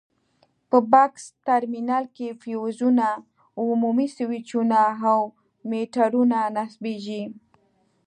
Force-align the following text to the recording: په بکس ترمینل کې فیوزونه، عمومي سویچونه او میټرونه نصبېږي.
په 0.69 0.77
بکس 0.91 1.23
ترمینل 1.47 2.05
کې 2.15 2.27
فیوزونه، 2.41 3.07
عمومي 3.61 4.07
سویچونه 4.17 4.81
او 5.09 5.19
میټرونه 5.69 6.39
نصبېږي. 6.55 7.23